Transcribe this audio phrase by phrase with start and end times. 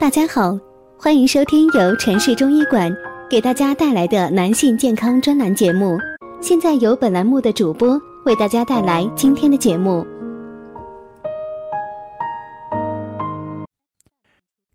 [0.00, 0.56] 大家好，
[0.96, 2.88] 欢迎收听由城市中医馆
[3.28, 5.98] 给大家带来的男性健康专栏节目。
[6.40, 10.06] 现在由本栏目的主播为大家带来今天的节目。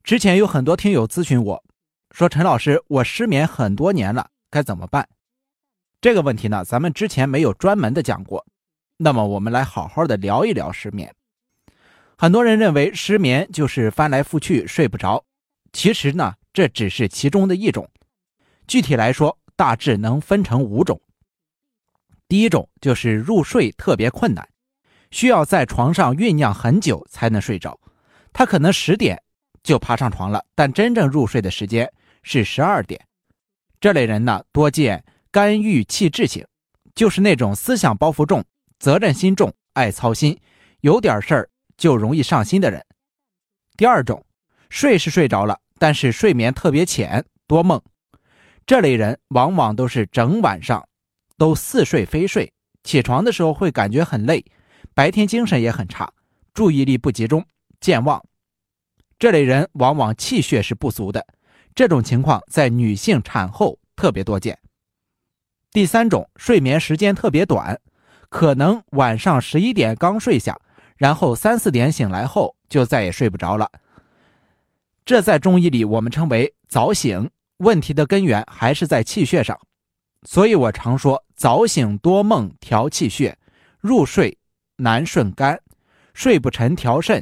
[0.03, 1.63] 之前有很多听友咨询我，
[2.11, 5.07] 说陈老师，我失眠很多年了，该怎么办？
[6.01, 8.45] 这个问题呢，咱们之前没有专门的讲过。
[8.97, 11.15] 那么我们来好好的聊一聊失眠。
[12.23, 15.25] 很多人认为失眠就是翻来覆去睡不着，
[15.73, 17.85] 其实呢，这只是其中的一种。
[18.65, 21.01] 具体来说，大致能分成五种。
[22.29, 24.47] 第一种就是入睡特别困难，
[25.11, 27.77] 需要在床上酝酿很久才能睡着。
[28.31, 29.21] 他可能十点
[29.61, 31.91] 就爬上床了，但真正入睡的时间
[32.21, 33.05] 是十二点。
[33.81, 35.03] 这类人呢，多见。
[35.29, 36.47] 肝郁气滞型，
[36.95, 38.41] 就是那种思想包袱重、
[38.79, 40.39] 责任心重、爱操心，
[40.79, 42.85] 有点事儿就容易上心的人。
[43.75, 44.25] 第二种，
[44.69, 47.81] 睡是睡着了，但是睡眠特别浅，多梦。
[48.65, 50.87] 这类人往往都是整晚上
[51.37, 54.45] 都似睡非睡，起床的时候会感觉很累，
[54.93, 56.11] 白天精神也很差，
[56.53, 57.45] 注意力不集中，
[57.81, 58.23] 健忘。
[59.19, 61.25] 这类人往往气血是不足的，
[61.75, 64.57] 这种情况在女性产后特别多见。
[65.71, 67.79] 第三种睡眠时间特别短，
[68.29, 70.59] 可能晚上十一点刚睡下，
[70.97, 73.69] 然后三四点醒来后就再也睡不着了。
[75.05, 79.59] 这在中医里我们称为早醒，问题的根源还是在气血上。
[80.25, 83.37] 所以我常说早醒多梦调气血，
[83.79, 84.37] 入睡
[84.77, 85.61] 难顺肝，
[86.13, 87.21] 睡不沉调肾，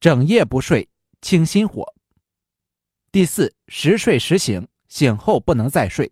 [0.00, 0.88] 整夜不睡
[1.20, 1.94] 清心火。
[3.12, 6.10] 第四时睡时醒，醒后不能再睡。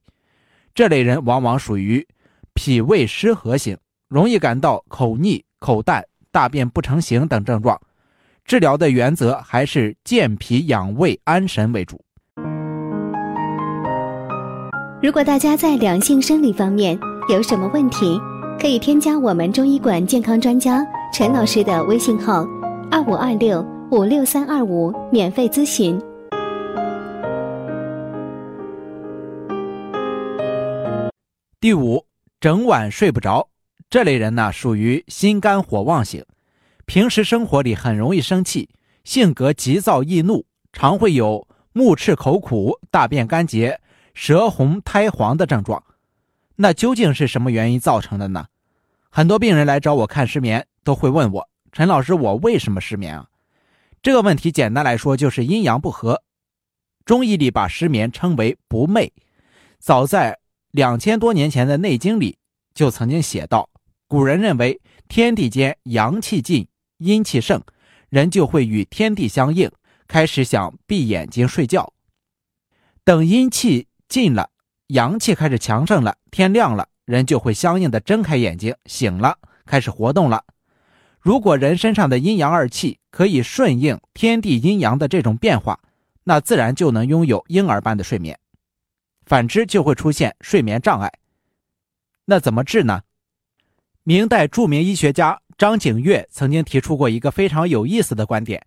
[0.72, 2.06] 这类人往往属于
[2.55, 7.81] 脾胃失和型，容易感到口腻、口淡、大便不成形等症状。
[8.45, 12.01] 治疗的原则还是健脾养胃、安神为主。
[15.02, 16.98] 如果大家在两性生理方面
[17.29, 18.20] 有什么问题，
[18.61, 22.45] 可以添加我们中医馆健康专家陈老师的微信号：
[22.90, 25.98] 二五二六五六三二五，免费咨询。
[31.61, 32.05] 第五，
[32.40, 33.49] 整晚睡不着，
[33.90, 36.24] 这类人呢属于心肝火旺型，
[36.86, 38.70] 平时生活里很容易生气，
[39.02, 43.80] 性格急躁易怒，常会有目赤口苦、大便干结、
[44.14, 45.83] 舌红苔黄的症状。
[46.55, 48.46] 那究竟是什么原因造成的呢？
[49.11, 53.27] 很多病人来找我看失眠，都会问我：“陈老师，我为什么失眠啊？”
[54.01, 56.22] 这个问题简单来说就是阴阳不和。
[57.05, 59.11] 中医里把失眠称为不寐，
[59.78, 60.39] 早在。
[60.70, 62.39] 两千多年前的《内经》里
[62.72, 63.70] 就曾经写道：
[64.10, 66.66] 古人认为天地间阳气尽，
[66.98, 67.62] 阴气盛，
[68.08, 69.70] 人就会与天地相应，
[70.08, 71.92] 开始想闭眼睛睡觉。
[73.04, 74.50] 等阴气尽了，
[74.88, 80.44] 阳气开始强盛了，天亮了，人就会相应的睁开眼睛，醒了，开始活动了。
[81.20, 85.78] 如果人身上的阴阳二气可以顺应天地阴阳的这种变化，
[86.24, 88.36] 那自然就能拥有婴儿般的睡眠。
[89.24, 91.12] 反之就会出现睡眠障碍，
[92.24, 93.02] 那怎么治呢？
[94.10, 98.60] 明代著名医学家张景岳曾经提出过一个非常有意思的观点，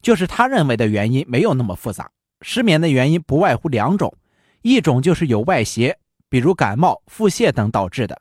[0.00, 2.08] 就是他认为的原因没有那么复杂，
[2.40, 4.16] 失眠的原因不外乎两种，
[4.62, 5.98] 一种就是有外邪，
[6.28, 8.14] 比如感冒、腹泻等导致的；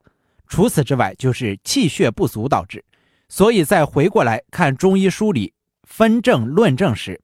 [0.47, 2.83] 除此之外，就是气血不足导致。
[3.29, 5.53] 所以再回过来看中医书里
[5.83, 7.21] 分症论证时，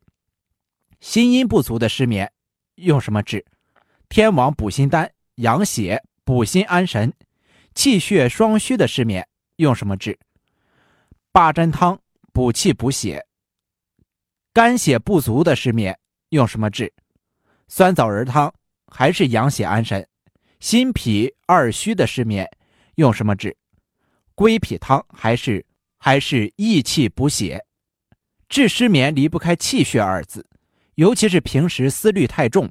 [1.00, 2.32] 心阴不足的失眠
[2.76, 3.44] 用什么治？
[4.08, 7.12] 天王补心丹养血补心安神，
[7.74, 9.28] 气血双虚的失眠
[9.62, 10.18] 用什么治？
[11.32, 12.00] 八珍汤
[12.34, 13.24] 补气补血。
[14.52, 15.98] 肝血不足的失眠
[16.30, 16.92] 用什么治？
[17.68, 18.52] 酸枣仁汤
[18.88, 20.06] 还是养血安神？
[20.60, 22.50] 心脾二虚的失眠
[22.96, 23.56] 用什么治？
[24.34, 25.64] 归脾汤还是
[26.00, 27.64] 还是益气补血？
[28.50, 30.44] 治失眠离不开气血二字，
[30.96, 32.68] 尤其是平时思虑太重。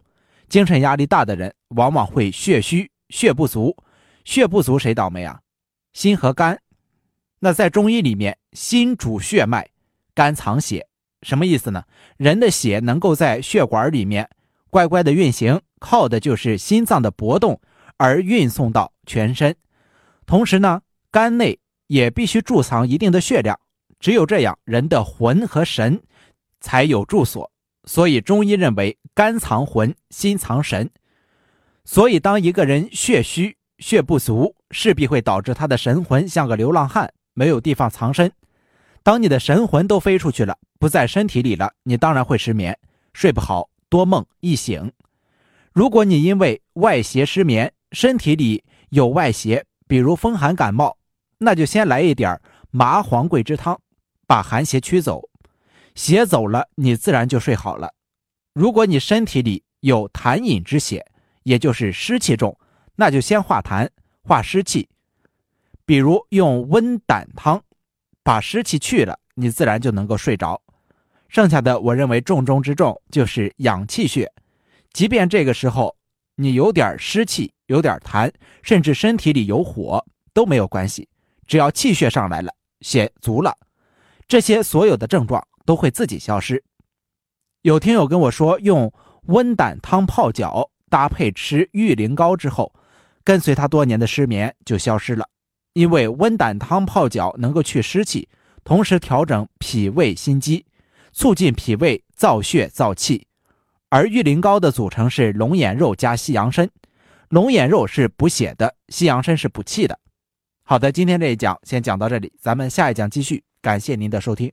[0.49, 3.77] 精神压力大的人往往会血虚、血不足。
[4.25, 5.41] 血不足谁倒霉啊？
[5.93, 6.61] 心和肝。
[7.41, 9.67] 那在中医里面，心主血脉，
[10.15, 10.87] 肝藏血，
[11.23, 11.83] 什么意思呢？
[12.19, 14.29] 人的血能够在血管里面
[14.69, 17.59] 乖乖的运行，靠的就是心脏的搏动
[17.97, 19.57] 而运送到全身。
[20.27, 23.59] 同时呢，肝内也必须贮藏一定的血量，
[23.99, 26.01] 只有这样，人的魂和神
[26.61, 27.51] 才有住所。
[27.85, 30.91] 所以中医认为，肝藏魂，心藏神。
[31.87, 38.33] 所以，当一个人血虚、血不足，势必会导致他的神魂像个流浪汉，没有地方藏身。
[39.03, 42.79] 当你的神魂都飞出去了，不在身体里了，你当然会失眠。
[43.13, 44.93] 睡不好，多梦易醒。
[45.73, 50.97] 如果你因为外邪失眠，身体里有外邪，比如风寒感冒，
[51.39, 52.41] 那就先来一点
[52.71, 53.81] 麻黄桂枝汤，
[54.27, 55.29] 把寒邪驱走。
[55.95, 57.93] 邪走了，你自然就睡好了。
[58.53, 61.05] 如果你身体里有痰饮之邪，
[61.43, 62.57] 也就是湿气重，
[62.97, 63.89] 那就先化痰、
[64.23, 64.89] 化湿气。
[65.91, 67.61] 比如用温胆汤，
[68.23, 70.63] 把湿气去了，你自然就能够睡着。
[71.29, 74.33] 剩下的，我认为重中之重就是养气血。
[74.93, 75.97] 即便这个时候
[76.37, 78.33] 你有点湿气、有点痰，
[78.63, 81.09] 甚至身体里有火，都没有关系。
[81.49, 83.53] 只要气血上来了，血足了，
[84.29, 86.63] 这些所有的症状都会自己消失。
[87.63, 88.93] 有听友跟我说，用
[89.23, 92.73] 温胆汤泡脚，搭配吃玉灵膏之后，
[93.25, 95.27] 跟随他多年的失眠就消失了。
[95.73, 98.29] 因为温胆汤泡脚能够去湿气，
[98.65, 100.67] 同时调整脾胃心肌，
[101.13, 103.27] 促进脾胃造血造气。
[103.89, 106.69] 而玉灵膏的组成是龙眼肉加西洋参，
[107.29, 109.99] 龙眼肉是补血的，西洋参是补气的。
[110.63, 113.43] 好的，今天这一讲先讲到这里，咱们下一讲继续。
[113.61, 114.53] 感谢您的收听。